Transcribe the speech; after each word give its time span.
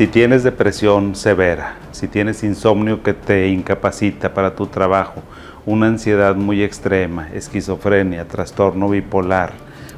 Si 0.00 0.06
tienes 0.06 0.42
depresión 0.42 1.14
severa, 1.14 1.74
si 1.92 2.08
tienes 2.08 2.42
insomnio 2.42 3.02
que 3.02 3.12
te 3.12 3.48
incapacita 3.48 4.32
para 4.32 4.54
tu 4.54 4.66
trabajo, 4.66 5.22
una 5.66 5.88
ansiedad 5.88 6.34
muy 6.36 6.62
extrema, 6.62 7.28
esquizofrenia, 7.34 8.26
trastorno 8.26 8.88
bipolar, 8.88 9.52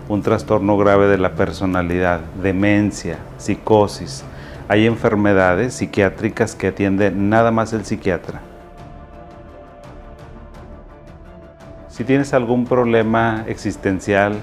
un 0.08 0.20
trastorno 0.20 0.76
grave 0.76 1.06
de 1.06 1.18
la 1.18 1.36
personalidad, 1.36 2.18
demencia, 2.42 3.18
psicosis, 3.38 4.24
hay 4.66 4.86
enfermedades 4.86 5.74
psiquiátricas 5.74 6.56
que 6.56 6.66
atiende 6.66 7.12
nada 7.12 7.52
más 7.52 7.72
el 7.72 7.84
psiquiatra. 7.84 8.40
Si 11.86 12.02
tienes 12.02 12.34
algún 12.34 12.66
problema 12.66 13.44
existencial, 13.46 14.34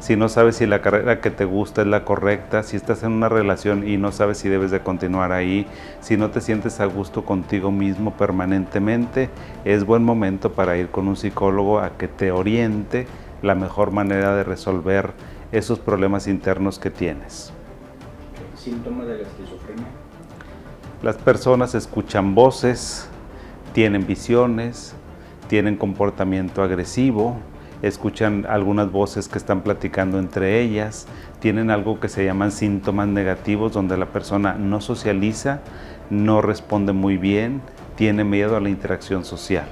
si 0.00 0.14
no 0.16 0.28
sabes 0.28 0.56
si 0.56 0.66
la 0.66 0.80
carrera 0.80 1.20
que 1.20 1.30
te 1.30 1.44
gusta 1.44 1.82
es 1.82 1.88
la 1.88 2.04
correcta, 2.04 2.62
si 2.62 2.76
estás 2.76 3.02
en 3.02 3.12
una 3.12 3.28
relación 3.28 3.86
y 3.86 3.96
no 3.96 4.12
sabes 4.12 4.38
si 4.38 4.48
debes 4.48 4.70
de 4.70 4.80
continuar 4.80 5.32
ahí, 5.32 5.66
si 6.00 6.16
no 6.16 6.30
te 6.30 6.40
sientes 6.40 6.80
a 6.80 6.86
gusto 6.86 7.24
contigo 7.24 7.70
mismo 7.70 8.12
permanentemente, 8.12 9.28
es 9.64 9.84
buen 9.84 10.04
momento 10.04 10.52
para 10.52 10.76
ir 10.76 10.88
con 10.88 11.08
un 11.08 11.16
psicólogo 11.16 11.80
a 11.80 11.96
que 11.96 12.06
te 12.06 12.30
oriente 12.30 13.06
la 13.42 13.54
mejor 13.54 13.90
manera 13.90 14.34
de 14.34 14.44
resolver 14.44 15.12
esos 15.50 15.78
problemas 15.78 16.28
internos 16.28 16.78
que 16.78 16.90
tienes. 16.90 17.52
¿Síntomas 18.56 19.06
de 19.06 19.18
la 19.18 19.22
esquizofrenia? 19.22 19.86
Las 21.02 21.16
personas 21.16 21.74
escuchan 21.74 22.34
voces, 22.34 23.08
tienen 23.72 24.06
visiones, 24.06 24.94
tienen 25.48 25.76
comportamiento 25.76 26.62
agresivo, 26.62 27.36
escuchan 27.82 28.46
algunas 28.48 28.90
voces 28.90 29.28
que 29.28 29.38
están 29.38 29.62
platicando 29.62 30.18
entre 30.18 30.60
ellas, 30.60 31.06
tienen 31.40 31.70
algo 31.70 32.00
que 32.00 32.08
se 32.08 32.24
llaman 32.24 32.52
síntomas 32.52 33.08
negativos 33.08 33.72
donde 33.72 33.96
la 33.96 34.06
persona 34.06 34.54
no 34.54 34.80
socializa, 34.80 35.60
no 36.10 36.42
responde 36.42 36.92
muy 36.92 37.16
bien, 37.16 37.60
tiene 37.96 38.24
miedo 38.24 38.56
a 38.56 38.60
la 38.60 38.68
interacción 38.68 39.24
social. 39.24 39.66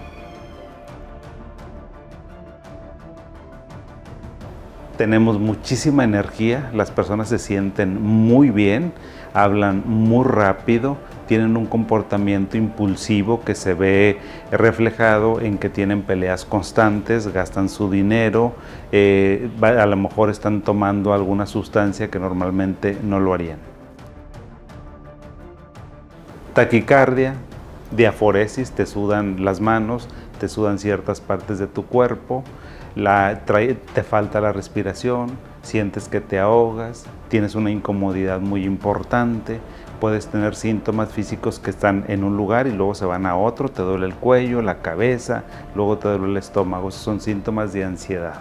Tenemos 4.96 5.38
muchísima 5.38 6.04
energía, 6.04 6.70
las 6.72 6.90
personas 6.90 7.28
se 7.28 7.38
sienten 7.38 8.02
muy 8.02 8.50
bien, 8.50 8.92
hablan 9.34 9.82
muy 9.86 10.24
rápido, 10.24 10.96
tienen 11.26 11.56
un 11.56 11.66
comportamiento 11.66 12.56
impulsivo 12.56 13.42
que 13.42 13.54
se 13.54 13.74
ve 13.74 14.18
reflejado 14.50 15.40
en 15.40 15.58
que 15.58 15.68
tienen 15.68 16.02
peleas 16.02 16.44
constantes, 16.44 17.28
gastan 17.32 17.68
su 17.68 17.90
dinero, 17.90 18.54
eh, 18.92 19.48
a 19.60 19.86
lo 19.86 19.96
mejor 19.96 20.30
están 20.30 20.62
tomando 20.62 21.12
alguna 21.12 21.46
sustancia 21.46 22.08
que 22.10 22.18
normalmente 22.18 22.96
no 23.02 23.20
lo 23.20 23.34
harían. 23.34 23.58
Taquicardia, 26.54 27.34
diaforesis, 27.90 28.70
te 28.70 28.86
sudan 28.86 29.44
las 29.44 29.60
manos, 29.60 30.08
te 30.40 30.48
sudan 30.48 30.78
ciertas 30.78 31.20
partes 31.20 31.58
de 31.58 31.66
tu 31.66 31.84
cuerpo, 31.84 32.44
te 32.94 34.02
falta 34.02 34.40
la 34.40 34.52
respiración, 34.52 35.32
sientes 35.62 36.08
que 36.08 36.20
te 36.20 36.38
ahogas, 36.38 37.04
tienes 37.28 37.54
una 37.54 37.70
incomodidad 37.70 38.40
muy 38.40 38.64
importante, 38.64 39.60
puedes 40.00 40.28
tener 40.28 40.54
síntomas 40.54 41.10
físicos 41.10 41.58
que 41.58 41.70
están 41.70 42.04
en 42.08 42.24
un 42.24 42.36
lugar 42.36 42.66
y 42.66 42.72
luego 42.72 42.94
se 42.94 43.04
van 43.04 43.26
a 43.26 43.36
otro, 43.36 43.68
te 43.68 43.82
duele 43.82 44.06
el 44.06 44.14
cuello, 44.14 44.62
la 44.62 44.78
cabeza, 44.78 45.44
luego 45.74 45.98
te 45.98 46.08
duele 46.08 46.26
el 46.26 46.36
estómago, 46.36 46.88
esos 46.88 47.02
son 47.02 47.20
síntomas 47.20 47.72
de 47.72 47.84
ansiedad. 47.84 48.34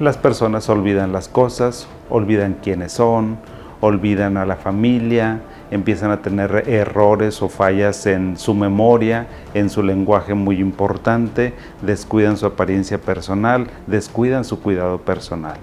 Las 0.00 0.16
personas 0.16 0.68
olvidan 0.68 1.12
las 1.12 1.28
cosas, 1.28 1.88
olvidan 2.08 2.58
quiénes 2.62 2.92
son, 2.92 3.38
olvidan 3.80 4.36
a 4.36 4.46
la 4.46 4.56
familia, 4.56 5.40
empiezan 5.70 6.10
a 6.10 6.22
tener 6.22 6.68
errores 6.68 7.42
o 7.42 7.48
fallas 7.48 8.06
en 8.06 8.36
su 8.36 8.54
memoria, 8.54 9.26
en 9.54 9.70
su 9.70 9.82
lenguaje 9.82 10.34
muy 10.34 10.60
importante, 10.60 11.54
descuidan 11.82 12.36
su 12.36 12.46
apariencia 12.46 12.98
personal, 12.98 13.66
descuidan 13.86 14.44
su 14.44 14.60
cuidado 14.60 14.98
personal. 14.98 15.58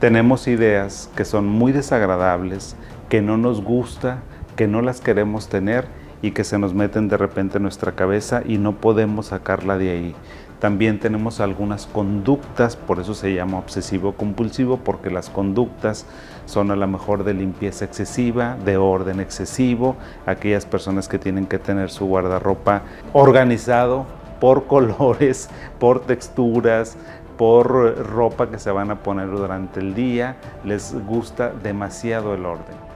Tenemos 0.00 0.46
ideas 0.46 1.10
que 1.16 1.24
son 1.24 1.46
muy 1.46 1.72
desagradables, 1.72 2.76
que 3.08 3.22
no 3.22 3.38
nos 3.38 3.62
gusta, 3.62 4.18
que 4.56 4.66
no 4.68 4.82
las 4.82 5.00
queremos 5.00 5.48
tener 5.48 5.86
y 6.22 6.32
que 6.32 6.44
se 6.44 6.58
nos 6.58 6.74
meten 6.74 7.08
de 7.08 7.16
repente 7.16 7.56
en 7.56 7.62
nuestra 7.62 7.92
cabeza 7.92 8.42
y 8.44 8.58
no 8.58 8.72
podemos 8.72 9.26
sacarla 9.26 9.78
de 9.78 9.90
ahí. 9.90 10.14
También 10.60 10.98
tenemos 10.98 11.40
algunas 11.40 11.86
conductas, 11.86 12.76
por 12.76 12.98
eso 12.98 13.14
se 13.14 13.34
llama 13.34 13.58
obsesivo 13.58 14.12
compulsivo, 14.12 14.78
porque 14.78 15.10
las 15.10 15.28
conductas 15.28 16.06
son 16.46 16.70
a 16.70 16.76
lo 16.76 16.86
mejor 16.86 17.24
de 17.24 17.34
limpieza 17.34 17.84
excesiva, 17.84 18.56
de 18.64 18.78
orden 18.78 19.20
excesivo, 19.20 19.96
aquellas 20.24 20.64
personas 20.64 21.08
que 21.08 21.18
tienen 21.18 21.46
que 21.46 21.58
tener 21.58 21.90
su 21.90 22.06
guardarropa 22.06 22.82
organizado 23.12 24.06
por 24.40 24.64
colores, 24.66 25.50
por 25.78 26.00
texturas, 26.00 26.96
por 27.36 27.98
ropa 28.06 28.50
que 28.50 28.58
se 28.58 28.70
van 28.70 28.90
a 28.90 29.02
poner 29.02 29.30
durante 29.30 29.80
el 29.80 29.94
día, 29.94 30.36
les 30.64 30.94
gusta 31.06 31.50
demasiado 31.50 32.34
el 32.34 32.46
orden. 32.46 32.86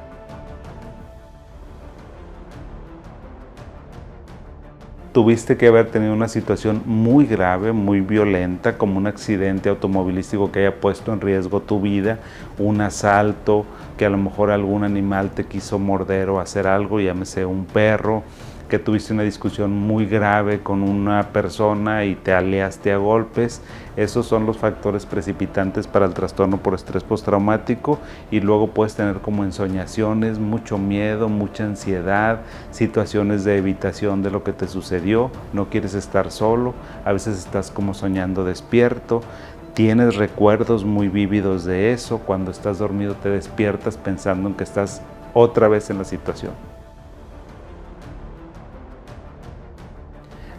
Tuviste 5.13 5.57
que 5.57 5.67
haber 5.67 5.91
tenido 5.91 6.13
una 6.13 6.29
situación 6.29 6.83
muy 6.87 7.27
grave, 7.27 7.73
muy 7.73 8.01
violenta, 8.01 8.79
como 8.79 8.97
un 8.97 9.09
accidente 9.09 9.69
automovilístico 9.69 10.53
que 10.53 10.61
haya 10.61 10.81
puesto 10.81 11.13
en 11.13 11.21
riesgo 11.21 11.61
tu 11.61 11.81
vida, 11.81 12.21
un 12.59 12.81
asalto, 12.81 13.67
que 13.99 14.07
a 14.07 14.09
lo 14.09 14.19
mejor 14.19 14.53
algún 14.53 14.85
animal 14.85 15.31
te 15.31 15.47
quiso 15.47 15.81
morder 15.81 16.31
o 16.31 16.39
hacer 16.39 16.69
algo, 16.69 17.01
llámese 17.01 17.45
un 17.45 17.65
perro, 17.65 18.23
que 18.71 18.79
tuviste 18.79 19.13
una 19.13 19.25
discusión 19.25 19.73
muy 19.73 20.07
grave 20.07 20.61
con 20.61 20.83
una 20.83 21.33
persona 21.33 22.05
y 22.07 22.15
te 22.15 22.33
aliaste 22.33 22.93
a 22.93 22.97
golpes. 22.97 23.61
Esos 23.97 24.27
son 24.27 24.47
los 24.47 24.57
factores 24.57 25.05
precipitantes 25.05 25.87
para 25.87 26.07
el 26.07 26.15
trastorno 26.15 26.63
por 26.63 26.75
estrés 26.75 27.03
postraumático 27.03 27.99
y 28.31 28.41
luego 28.41 28.69
puedes 28.69 28.95
tener 28.95 29.17
como 29.17 29.45
ensoñaciones, 29.45 30.39
mucho 30.39 30.79
miedo, 30.79 31.29
mucha 31.29 31.65
ansiedad, 31.65 32.41
situaciones 32.71 33.45
de 33.45 33.59
evitación 33.59 34.23
de 34.23 34.31
lo 34.31 34.45
que 34.45 34.53
te 34.53 34.69
sucedió, 34.69 35.31
no 35.53 35.69
quieres 35.69 35.95
estar 35.95 36.31
solo, 36.31 36.73
a 37.05 37.13
veces 37.13 37.39
estás 37.39 37.71
como 37.71 37.93
soñando 37.93 38.45
despierto, 38.45 39.21
tienes 39.75 40.15
recuerdos 40.15 40.85
muy 40.85 41.09
vívidos 41.09 41.65
de 41.65 41.93
eso, 41.93 42.19
cuando 42.19 42.53
estás 42.53 42.79
dormido 42.79 43.17
te 43.17 43.29
despiertas 43.29 43.97
pensando 43.97 44.49
en 44.49 44.55
que 44.55 44.65
estás 44.65 45.03
otra 45.35 45.67
vez 45.67 45.91
en 45.91 45.99
la 45.99 46.05
situación. 46.05 46.80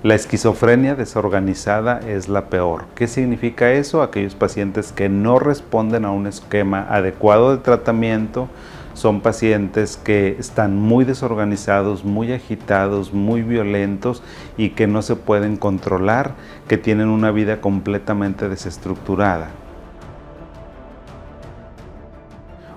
La 0.04 0.16
esquizofrenia 0.16 0.96
desorganizada 0.96 2.00
es 2.00 2.28
la 2.28 2.50
peor. 2.50 2.86
¿Qué 2.96 3.08
significa 3.08 3.72
eso? 3.72 4.02
Aquellos 4.02 4.34
pacientes 4.34 4.92
que 4.92 5.10
no 5.10 5.38
responden 5.38 6.06
a 6.06 6.12
un 6.12 6.26
esquema 6.26 6.88
adecuado 6.90 7.52
de 7.52 7.62
tratamiento 7.62 8.48
son 8.96 9.22
pacientes 9.22 9.98
que 9.98 10.38
están 10.40 10.76
muy 10.76 11.06
desorganizados, 11.06 12.04
muy 12.04 12.34
agitados, 12.34 13.14
muy 13.14 13.44
violentos 13.44 14.24
y 14.58 14.70
que 14.70 14.88
no 14.88 15.04
se 15.04 15.16
pueden 15.16 15.56
controlar, 15.56 16.32
que 16.68 16.80
tienen 16.80 17.08
una 17.08 17.30
vida 17.30 17.62
completamente 17.62 18.50
desestructurada. 18.50 19.52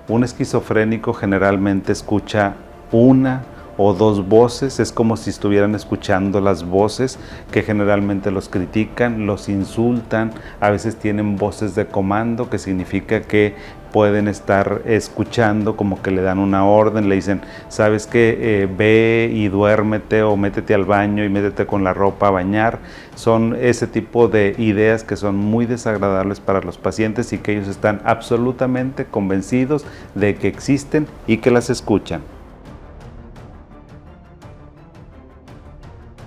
Un 0.07 0.23
esquizofrénico 0.23 1.11
generalmente 1.13 1.91
escucha 1.91 2.53
una 2.91 3.41
o 3.77 3.93
dos 3.93 4.27
voces, 4.27 4.79
es 4.79 4.91
como 4.91 5.17
si 5.17 5.29
estuvieran 5.29 5.75
escuchando 5.75 6.41
las 6.41 6.63
voces 6.63 7.19
que 7.51 7.63
generalmente 7.63 8.31
los 8.31 8.49
critican, 8.49 9.25
los 9.25 9.49
insultan, 9.49 10.31
a 10.59 10.69
veces 10.69 10.95
tienen 10.95 11.35
voces 11.35 11.75
de 11.75 11.87
comando, 11.87 12.49
que 12.49 12.57
significa 12.57 13.21
que 13.21 13.55
pueden 13.95 14.27
estar 14.27 14.81
escuchando, 14.83 15.77
como 15.77 16.01
que 16.01 16.11
le 16.11 16.21
dan 16.21 16.39
una 16.39 16.65
orden, 16.65 17.07
le 17.07 17.15
dicen, 17.15 17.39
sabes 17.69 18.07
que 18.07 18.37
eh, 18.41 18.67
ve 18.67 19.31
y 19.33 19.47
duérmete 19.47 20.21
o 20.21 20.35
métete 20.35 20.73
al 20.73 20.83
baño 20.83 21.23
y 21.23 21.29
métete 21.29 21.65
con 21.65 21.85
la 21.85 21.93
ropa 21.93 22.27
a 22.27 22.31
bañar. 22.31 22.79
Son 23.15 23.55
ese 23.57 23.87
tipo 23.87 24.27
de 24.27 24.53
ideas 24.57 25.05
que 25.05 25.15
son 25.15 25.37
muy 25.37 25.65
desagradables 25.65 26.41
para 26.41 26.59
los 26.59 26.77
pacientes 26.77 27.31
y 27.31 27.37
que 27.37 27.53
ellos 27.53 27.69
están 27.69 28.01
absolutamente 28.03 29.05
convencidos 29.05 29.85
de 30.13 30.35
que 30.35 30.49
existen 30.49 31.07
y 31.25 31.37
que 31.37 31.51
las 31.51 31.69
escuchan. 31.69 32.34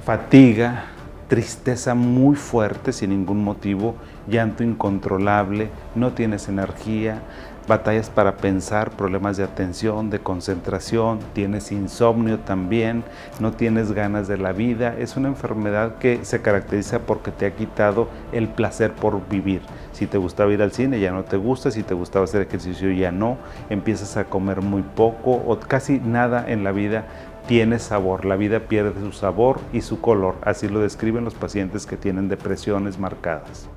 Fatiga, 0.09 0.85
tristeza 1.29 1.95
muy 1.95 2.35
fuerte 2.35 2.95
sin 2.95 3.11
ningún 3.11 3.45
motivo, 3.45 3.95
llanto 4.27 4.65
incontrolable, 4.65 5.69
no 5.95 6.13
tienes 6.13 6.49
energía, 6.49 7.21
batallas 7.69 8.09
para 8.09 8.39
pensar, 8.39 8.91
problemas 8.91 9.37
de 9.37 9.45
atención, 9.45 10.09
de 10.09 10.19
concentración, 10.19 11.21
tienes 11.35 11.71
insomnio 11.71 12.39
también, 12.39 13.05
no 13.39 13.53
tienes 13.53 13.93
ganas 13.93 14.27
de 14.27 14.39
la 14.39 14.53
vida. 14.53 14.97
Es 14.99 15.17
una 15.17 15.29
enfermedad 15.29 15.99
que 15.99 16.25
se 16.25 16.41
caracteriza 16.41 17.01
porque 17.01 17.31
te 17.31 17.47
ha 17.47 17.55
quitado 17.55 18.09
el 18.33 18.49
placer 18.49 18.95
por 18.95 19.29
vivir. 19.29 19.61
Si 19.93 20.07
te 20.07 20.17
gustaba 20.17 20.53
ir 20.53 20.63
al 20.63 20.73
cine 20.73 20.99
ya 20.99 21.13
no 21.13 21.25
te 21.25 21.37
gusta, 21.37 21.71
si 21.71 21.83
te 21.83 21.95
gustaba 21.95 22.25
hacer 22.25 22.43
ejercicio 22.43 22.91
ya 22.91 23.13
no, 23.13 23.37
empiezas 23.69 24.17
a 24.17 24.25
comer 24.25 24.63
muy 24.63 24.83
poco 24.83 25.33
o 25.33 25.59
casi 25.61 26.01
nada 26.01 26.45
en 26.49 26.65
la 26.65 26.73
vida 26.73 27.05
tiene 27.49 27.79
sabor, 27.79 28.27
la 28.27 28.37
vida 28.37 28.61
pierde 28.69 29.01
su 29.01 29.11
sabor 29.11 29.59
y 29.73 29.81
su 29.81 30.03
color, 30.03 30.37
así 30.43 30.69
lo 30.69 30.81
describen 30.81 31.25
los 31.25 31.35
pacientes 31.35 31.87
que 31.87 31.97
tienen 31.97 32.29
depresiones 32.29 32.99
marcadas. 32.99 33.71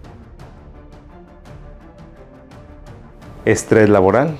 Estrés 3.45 3.89
laboral, 3.89 4.35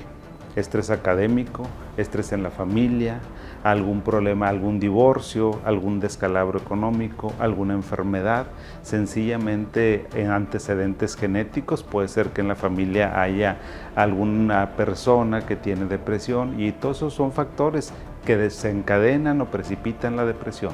estrés 0.57 0.89
académico, 0.89 1.63
estrés 1.95 2.33
en 2.33 2.43
la 2.43 2.51
familia, 2.51 3.21
algún 3.63 4.01
problema, 4.01 4.49
algún 4.49 4.81
divorcio, 4.81 5.61
algún 5.63 6.01
descalabro 6.01 6.59
económico, 6.59 7.31
alguna 7.39 7.73
enfermedad, 7.73 8.47
sencillamente 8.81 10.07
en 10.13 10.31
antecedentes 10.31 11.15
genéticos, 11.15 11.83
puede 11.83 12.09
ser 12.09 12.31
que 12.31 12.41
en 12.41 12.49
la 12.49 12.55
familia 12.55 13.21
haya 13.21 13.59
alguna 13.95 14.71
persona 14.75 15.45
que 15.45 15.55
tiene 15.55 15.85
depresión 15.85 16.59
y 16.59 16.73
todos 16.73 16.97
esos 16.97 17.13
son 17.13 17.31
factores 17.31 17.93
que 18.25 18.37
desencadenan 18.37 19.41
o 19.41 19.45
precipitan 19.45 20.15
la 20.15 20.25
depresión. 20.25 20.73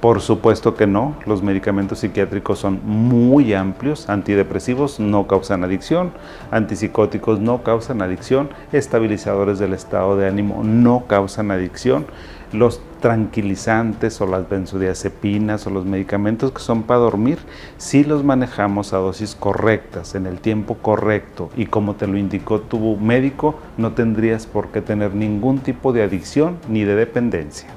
Por 0.00 0.20
supuesto 0.20 0.76
que 0.76 0.86
no, 0.86 1.16
los 1.26 1.42
medicamentos 1.42 1.98
psiquiátricos 1.98 2.60
son 2.60 2.80
muy 2.84 3.52
amplios, 3.52 4.08
antidepresivos 4.08 5.00
no 5.00 5.26
causan 5.26 5.64
adicción, 5.64 6.12
antipsicóticos 6.52 7.40
no 7.40 7.64
causan 7.64 8.00
adicción, 8.00 8.48
estabilizadores 8.72 9.58
del 9.58 9.72
estado 9.72 10.16
de 10.16 10.28
ánimo 10.28 10.62
no 10.62 11.06
causan 11.08 11.50
adicción, 11.50 12.06
los 12.52 12.80
tranquilizantes 13.00 14.20
o 14.20 14.26
las 14.26 14.48
benzodiazepinas 14.48 15.66
o 15.66 15.70
los 15.70 15.84
medicamentos 15.84 16.52
que 16.52 16.60
son 16.60 16.82
para 16.82 17.00
dormir, 17.00 17.38
si 17.76 18.04
los 18.04 18.24
manejamos 18.24 18.92
a 18.92 18.98
dosis 18.98 19.34
correctas, 19.34 20.14
en 20.14 20.26
el 20.26 20.40
tiempo 20.40 20.74
correcto. 20.76 21.50
Y 21.56 21.66
como 21.66 21.94
te 21.94 22.06
lo 22.06 22.16
indicó 22.16 22.60
tu 22.60 22.96
médico, 22.96 23.56
no 23.76 23.92
tendrías 23.92 24.46
por 24.46 24.68
qué 24.68 24.80
tener 24.80 25.14
ningún 25.14 25.58
tipo 25.58 25.92
de 25.92 26.02
adicción 26.02 26.58
ni 26.68 26.84
de 26.84 26.94
dependencia. 26.94 27.68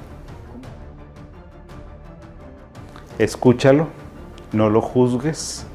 Escúchalo, 3.18 3.88
no 4.52 4.70
lo 4.70 4.80
juzgues, 4.80 5.66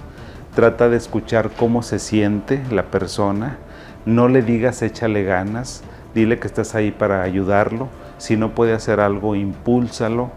trata 0.56 0.90
de 0.90 0.98
escuchar 0.98 1.52
cómo 1.52 1.84
se 1.84 2.00
siente 2.00 2.64
la 2.72 2.86
persona, 2.86 3.58
no 4.06 4.28
le 4.28 4.42
digas 4.42 4.82
échale 4.82 5.24
ganas, 5.24 5.84
dile 6.16 6.40
que 6.40 6.48
estás 6.48 6.74
ahí 6.74 6.92
para 6.92 7.22
ayudarlo, 7.22 7.90
si 8.18 8.38
no 8.38 8.52
puede 8.52 8.74
hacer 8.74 9.00
algo, 9.00 9.36
impúlsalo, 9.36 10.32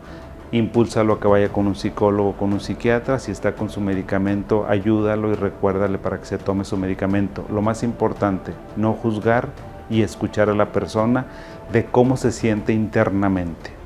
impúlsalo 0.53 1.15
a 1.15 1.21
que 1.21 1.29
vaya 1.29 1.49
con 1.51 1.67
un 1.67 1.75
psicólogo, 1.75 2.35
con 2.35 2.53
un 2.53 2.61
psiquiatra, 2.61 3.19
si 3.19 3.33
está 3.33 3.55
con 3.55 3.71
su 3.71 3.81
medicamento, 3.81 4.67
ayúdalo 4.69 5.31
y 5.31 5.35
recuérdale 5.35 5.99
para 5.99 6.19
que 6.19 6.27
se 6.27 6.39
tome 6.39 6.65
su 6.65 6.77
medicamento. 6.77 7.45
Lo 7.51 7.63
más 7.63 7.83
importante, 7.83 8.53
no 8.77 8.93
juzgar 8.93 9.49
y 9.89 10.03
escuchar 10.03 10.51
a 10.51 10.55
la 10.55 10.73
persona 10.73 11.27
de 11.73 11.85
cómo 11.85 12.17
se 12.17 12.33
siente 12.33 12.73
internamente. 12.73 13.80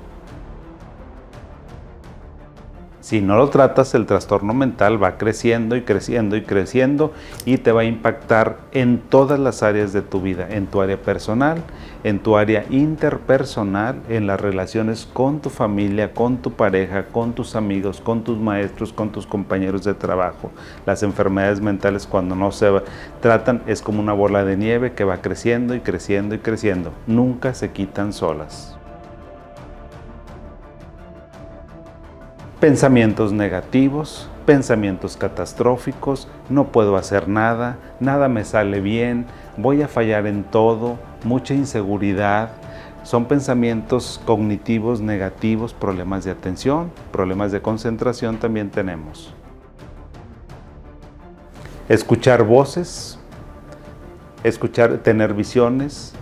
Si 3.04 3.20
no 3.20 3.36
lo 3.36 3.50
tratas, 3.50 3.94
el 3.94 4.06
trastorno 4.06 4.54
mental 4.54 5.02
va 5.02 5.18
creciendo 5.18 5.76
y 5.76 5.82
creciendo 5.82 6.38
y 6.38 6.42
creciendo 6.42 7.12
y 7.44 7.58
te 7.58 7.70
va 7.70 7.82
a 7.82 7.84
impactar 7.84 8.56
en 8.72 8.98
todas 8.98 9.38
las 9.38 9.62
áreas 9.62 9.92
de 9.92 10.00
tu 10.00 10.22
vida, 10.22 10.48
en 10.48 10.66
tu 10.68 10.80
área 10.80 10.96
personal, 10.96 11.62
en 12.02 12.18
tu 12.18 12.38
área 12.38 12.64
interpersonal, 12.70 14.00
en 14.08 14.26
las 14.26 14.40
relaciones 14.40 15.06
con 15.12 15.40
tu 15.40 15.50
familia, 15.50 16.14
con 16.14 16.38
tu 16.38 16.52
pareja, 16.52 17.04
con 17.08 17.34
tus 17.34 17.56
amigos, 17.56 18.00
con 18.00 18.24
tus 18.24 18.38
maestros, 18.38 18.90
con 18.90 19.12
tus 19.12 19.26
compañeros 19.26 19.84
de 19.84 19.92
trabajo. 19.92 20.50
Las 20.86 21.02
enfermedades 21.02 21.60
mentales 21.60 22.06
cuando 22.06 22.34
no 22.34 22.52
se 22.52 22.70
tratan 23.20 23.60
es 23.66 23.82
como 23.82 24.00
una 24.00 24.14
bola 24.14 24.46
de 24.46 24.56
nieve 24.56 24.94
que 24.94 25.04
va 25.04 25.20
creciendo 25.20 25.74
y 25.74 25.80
creciendo 25.80 26.36
y 26.36 26.38
creciendo. 26.38 26.90
Nunca 27.06 27.52
se 27.52 27.70
quitan 27.70 28.14
solas. 28.14 28.78
Pensamientos 32.64 33.30
negativos, 33.30 34.26
pensamientos 34.46 35.18
catastróficos, 35.18 36.28
no 36.48 36.68
puedo 36.68 36.96
hacer 36.96 37.28
nada, 37.28 37.76
nada 38.00 38.26
me 38.30 38.42
sale 38.42 38.80
bien, 38.80 39.26
voy 39.58 39.82
a 39.82 39.86
fallar 39.86 40.26
en 40.26 40.44
todo, 40.44 40.96
mucha 41.24 41.52
inseguridad. 41.52 42.52
Son 43.02 43.26
pensamientos 43.26 44.18
cognitivos 44.24 45.02
negativos, 45.02 45.74
problemas 45.74 46.24
de 46.24 46.30
atención, 46.30 46.90
problemas 47.12 47.52
de 47.52 47.60
concentración 47.60 48.38
también 48.38 48.70
tenemos. 48.70 49.34
Escuchar 51.90 52.44
voces, 52.44 53.18
escuchar, 54.42 55.00
tener 55.02 55.34
visiones, 55.34 56.14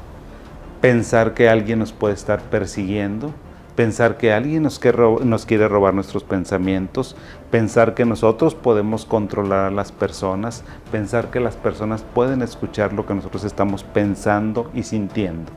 pensar 0.80 1.34
que 1.34 1.48
alguien 1.48 1.78
nos 1.78 1.92
puede 1.92 2.14
estar 2.14 2.40
persiguiendo, 2.40 3.32
pensar 3.76 4.19
que 4.19 4.32
alguien 4.32 4.62
nos 4.62 4.78
quiere, 4.78 5.69
robar 5.69 5.94
nuestros 5.94 6.24
pensamientos, 6.24 7.16
pensar 7.50 7.94
que 7.94 8.04
nosotros 8.04 8.54
podemos 8.54 9.04
controlar 9.04 9.66
a 9.66 9.70
las 9.70 9.92
personas, 9.92 10.64
pensar 10.90 11.30
que 11.30 11.40
las 11.40 11.56
personas 11.56 12.04
pueden 12.14 12.42
escuchar 12.42 12.92
lo 12.92 13.06
que 13.06 13.14
nosotros 13.14 13.44
estamos 13.44 13.84
pensando 13.84 14.70
y 14.74 14.82
sintiendo. 14.82 15.50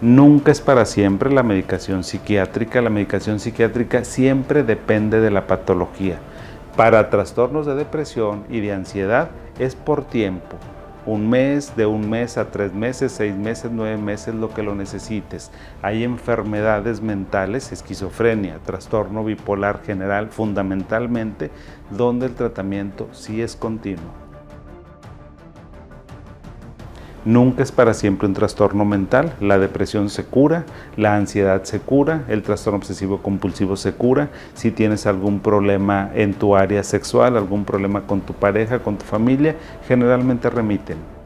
Nunca 0.00 0.50
es 0.50 0.60
para 0.60 0.84
siempre 0.84 1.30
la 1.30 1.44
medicación 1.44 2.02
psiquiátrica, 2.02 2.82
la 2.82 2.90
medicación 2.90 3.38
psiquiátrica 3.38 4.04
siempre 4.04 4.64
depende 4.64 5.20
de 5.20 5.30
la 5.30 5.46
patología. 5.46 6.18
Para 6.76 7.08
trastornos 7.10 7.66
de 7.66 7.76
depresión 7.76 8.44
y 8.48 8.60
de 8.60 8.72
ansiedad 8.72 9.30
es 9.58 9.76
por 9.76 10.04
tiempo, 10.04 10.56
un 11.04 11.28
mes, 11.28 11.74
de 11.76 11.86
un 11.86 12.08
mes 12.08 12.38
a 12.38 12.50
tres 12.50 12.72
meses, 12.72 13.12
seis 13.12 13.34
meses, 13.34 13.70
nueve 13.72 13.96
meses, 13.96 14.34
lo 14.34 14.54
que 14.54 14.62
lo 14.62 14.74
necesites. 14.74 15.50
Hay 15.82 16.04
enfermedades 16.04 17.00
mentales, 17.00 17.72
esquizofrenia, 17.72 18.58
trastorno 18.64 19.24
bipolar 19.24 19.82
general, 19.82 20.28
fundamentalmente, 20.28 21.50
donde 21.90 22.26
el 22.26 22.34
tratamiento 22.34 23.08
sí 23.12 23.42
es 23.42 23.56
continuo. 23.56 24.21
Nunca 27.24 27.62
es 27.62 27.70
para 27.70 27.94
siempre 27.94 28.26
un 28.26 28.34
trastorno 28.34 28.84
mental. 28.84 29.32
La 29.40 29.58
depresión 29.58 30.10
se 30.10 30.24
cura, 30.24 30.64
la 30.96 31.14
ansiedad 31.14 31.62
se 31.62 31.78
cura, 31.78 32.24
el 32.28 32.42
trastorno 32.42 32.78
obsesivo 32.78 33.22
compulsivo 33.22 33.76
se 33.76 33.92
cura. 33.92 34.30
Si 34.54 34.72
tienes 34.72 35.06
algún 35.06 35.38
problema 35.38 36.10
en 36.14 36.34
tu 36.34 36.56
área 36.56 36.82
sexual, 36.82 37.36
algún 37.36 37.64
problema 37.64 38.08
con 38.08 38.22
tu 38.22 38.32
pareja, 38.32 38.80
con 38.80 38.96
tu 38.96 39.04
familia, 39.04 39.54
generalmente 39.86 40.50
remiten. 40.50 41.21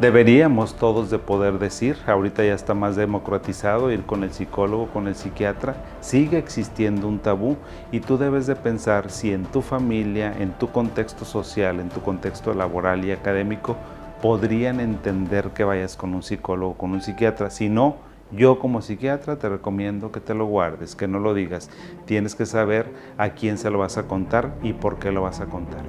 Deberíamos 0.00 0.76
todos 0.76 1.10
de 1.10 1.18
poder 1.18 1.58
decir, 1.58 1.96
ahorita 2.06 2.44
ya 2.44 2.54
está 2.54 2.72
más 2.72 2.94
democratizado 2.94 3.90
ir 3.90 4.04
con 4.04 4.22
el 4.22 4.32
psicólogo, 4.32 4.86
con 4.86 5.08
el 5.08 5.16
psiquiatra, 5.16 5.74
sigue 6.00 6.38
existiendo 6.38 7.08
un 7.08 7.18
tabú 7.18 7.56
y 7.90 7.98
tú 7.98 8.16
debes 8.16 8.46
de 8.46 8.54
pensar 8.54 9.10
si 9.10 9.32
en 9.32 9.42
tu 9.42 9.60
familia, 9.60 10.32
en 10.38 10.52
tu 10.52 10.70
contexto 10.70 11.24
social, 11.24 11.80
en 11.80 11.88
tu 11.88 12.00
contexto 12.00 12.54
laboral 12.54 13.04
y 13.04 13.10
académico, 13.10 13.76
podrían 14.22 14.78
entender 14.78 15.50
que 15.50 15.64
vayas 15.64 15.96
con 15.96 16.14
un 16.14 16.22
psicólogo, 16.22 16.74
con 16.74 16.92
un 16.92 17.00
psiquiatra. 17.00 17.50
Si 17.50 17.68
no, 17.68 17.96
yo 18.30 18.60
como 18.60 18.82
psiquiatra 18.82 19.36
te 19.36 19.48
recomiendo 19.48 20.12
que 20.12 20.20
te 20.20 20.32
lo 20.32 20.46
guardes, 20.46 20.94
que 20.94 21.08
no 21.08 21.18
lo 21.18 21.34
digas. 21.34 21.70
Tienes 22.04 22.36
que 22.36 22.46
saber 22.46 22.86
a 23.16 23.30
quién 23.30 23.58
se 23.58 23.68
lo 23.68 23.78
vas 23.78 23.98
a 23.98 24.04
contar 24.04 24.54
y 24.62 24.74
por 24.74 25.00
qué 25.00 25.10
lo 25.10 25.22
vas 25.22 25.40
a 25.40 25.46
contar. 25.46 25.82